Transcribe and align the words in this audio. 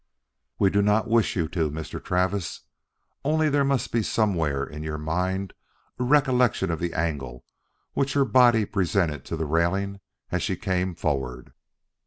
"We 0.57 0.71
do 0.71 0.81
not 0.81 1.07
wish 1.11 1.35
you 1.35 1.47
to, 1.49 1.69
Mr. 1.69 2.03
Travis. 2.03 2.61
Only 3.23 3.49
there 3.49 3.63
must 3.63 3.91
be 3.91 4.01
somewhere 4.01 4.63
in 4.65 4.81
your 4.81 4.97
mind 4.97 5.53
a 5.99 6.03
recollection 6.03 6.71
of 6.71 6.79
the 6.79 6.95
angle 6.95 7.45
which 7.93 8.13
her 8.13 8.25
body 8.25 8.65
presented 8.65 9.25
to 9.25 9.35
the 9.37 9.45
railing 9.45 9.99
as 10.31 10.41
she 10.41 10.55
came 10.55 10.95
forward." 10.95 11.53